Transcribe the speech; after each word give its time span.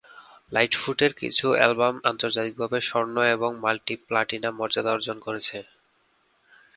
লাইটফুটের 0.51 1.11
কিছু 1.13 1.45
অ্যালবাম 1.51 1.95
আন্তর্জাতিকভাবে 2.03 2.77
স্বর্ণ 2.81 3.15
এবং 3.35 3.51
মাল্টি-প্লাটিনাম 3.59 4.53
মর্যাদা 4.57 4.91
অর্জন 4.91 5.17
করেছে। 5.19 5.57